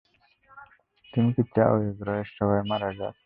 [1.13, 3.15] তুমি কি চাও এই গ্রহের সবাই মারা যাক?